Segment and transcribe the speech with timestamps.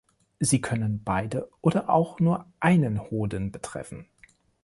[0.39, 4.07] Sie können beide oder auch nur einen Hoden betreffen.